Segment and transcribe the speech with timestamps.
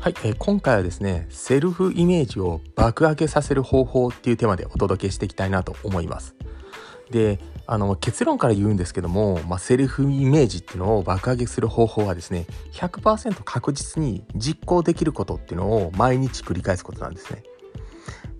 [0.00, 6.34] はい、えー、今回はですねセルフイメージを爆上げさせる方法っていうテーマでお届けしていきたいなと思います。
[7.10, 17.42] であの結論から言うんですけども、まあ、セルフイメージっていうのを爆上げする方法はですね100%確実に実行できることっていうのを毎日繰り返すことなんですね。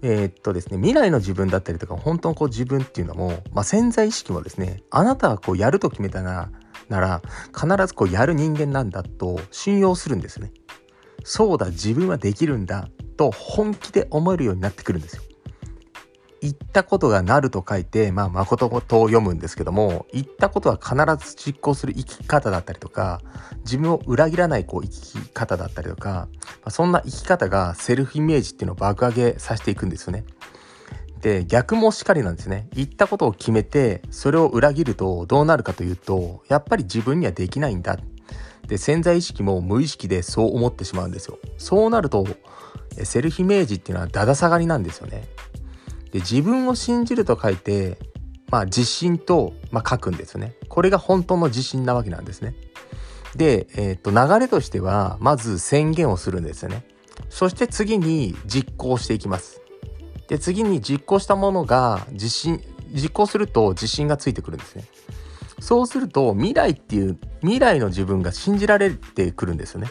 [0.00, 6.50] えー、っとですね未来の自分だったりとか本当のこう自分っていうのも、まあ、潜在意識もですねあなたはこうやると決めたな
[6.88, 7.22] なら
[7.54, 10.52] 必ずこうやる人間なんだと信用するんですね。
[11.24, 15.22] そうだ自分はできるんだと本気で思えるようになってくるんですよ。
[16.40, 20.94] 言ったことがなると書いて、まあ、誠と読むんですけども、言ったことは必
[21.26, 23.20] ず実行する生き方だったりとか、
[23.58, 30.24] 自分を裏切らないこう生き方だったりとか、まあ、そんな生き方がセルフイメージっていうのを爆上げさせていくんですよね。
[31.20, 32.68] で、逆もしかりなんですね。
[32.72, 37.98] 言ったことを決めて、それを裏切るとどうなるかというと、やっぱり自分にはできないんだ。
[38.70, 41.40] で潜在意識も無意識でそう思ってしまうんですよ。
[41.58, 42.24] そうなると
[43.02, 45.24] セルフイメージっていうのはだだ下がりなんですよね。
[46.12, 47.98] で自分を信じると書いて
[48.48, 50.54] まあ自信と、まあ、書くんですよね。
[50.68, 52.54] これが本当の自信なわけなんですね。
[53.34, 56.84] で、えー、と流れとしてはまず宣言をするんですよね。
[57.28, 59.60] そして次に実行していきます。
[60.28, 64.84] で次に実行したものが自信実行すると自信がついてくるんですね。
[65.58, 69.88] そうすると未来っていう未来の自分が信じられてくるんですよね。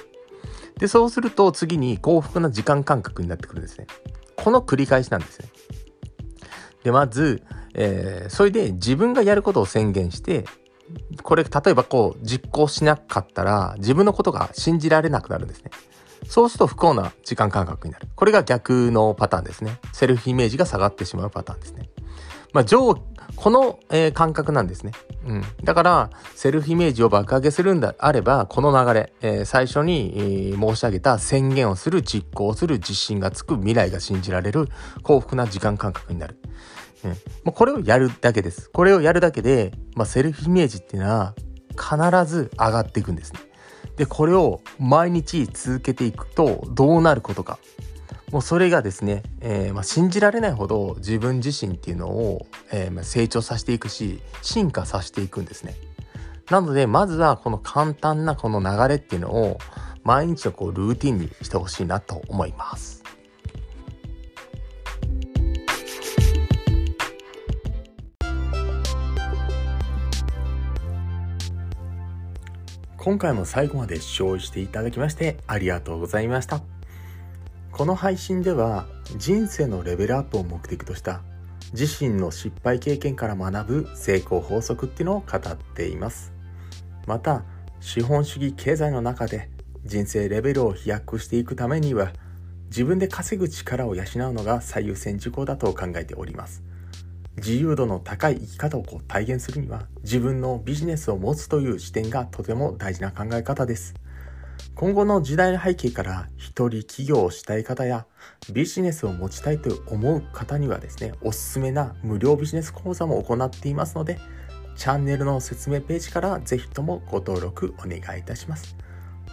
[0.77, 3.87] で、そうすると次に幸福な時間感覚になってくるんですね。
[4.35, 5.49] この繰り返しなんですね。
[6.83, 10.45] で、まず、えー、それで自分がやることを宣言して、
[11.21, 15.71] これ例えばこう実行しなかったら自分のことが信じられなくなるんですね。
[16.27, 18.07] そうすると不幸な時間感覚になる。
[18.15, 19.79] これが逆のパターンですね。
[19.93, 21.89] セルフイメージが下がってしまうパターンですね。
[22.53, 22.95] まあ、上、
[23.35, 24.91] この、えー、感覚なんですね。
[25.25, 25.43] うん。
[25.63, 34.67] だから、セルフイメージを爆上げするんであれば、この流れ、えー、最初に、えー、申し上げた宣言をする、実行する、自信がつく、未来が信じられる、
[35.03, 36.37] 幸福な時間感覚になる。
[37.05, 37.15] うん、も
[37.47, 38.69] うこれをやるだけです。
[38.71, 41.33] これをやるだけで、まあ、セルフイメージっていうのは
[41.71, 41.95] 必
[42.25, 43.39] ず上がっていくんですね。
[43.95, 47.59] で、これを毎日続けていくとどうなることか。
[48.31, 55.75] もうそれがですね、えー、まあ、信じられないほど自分自身っていうのを、えー、まあ、成長させていくし進化させていくんですね。
[56.49, 59.59] なのでまずはこの簡単なこの流れっていうのを
[60.03, 63.03] 毎日のこうルーティンにしてほしいなと思います。
[72.97, 76.78] 今回も最後まで視聴していただきましてありがとうございました。
[77.71, 78.87] この配信では
[79.17, 81.21] 人生のレベルアップを目的とした
[81.71, 86.33] 自身の失敗経験から学ぶ成功法則っていうのを語っています。
[87.05, 87.43] また
[87.79, 89.49] 資本主義経済の中で
[89.85, 92.11] 人生レベルを飛躍していくためには
[92.65, 96.63] 自分で稼ぐ力を養うのが最優先事項だと考えております。
[97.37, 103.93] 自由度の高い生き方をこう体現するには自分のビジネスを持つという視点がとても大事な考え方です。
[104.79, 108.05] 今後の時代の背景から一人起業をしたい方や
[108.53, 114.17] ビジネスを持ちたいと思う方にはですね、おすすめな無料ビジネス講座も行っていますので、
[114.77, 118.77] チャンネルの説明ページからぜひともご登録お願いいたします。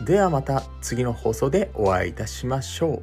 [0.05, 3.03] ではまた次の放送でお会いいたしましょう。